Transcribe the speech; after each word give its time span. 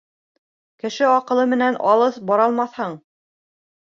Кеше 0.83 1.05
аҡылы 1.17 1.45
менән 1.53 1.79
алыҫ 1.91 2.19
баралмаҫһың. 2.31 3.01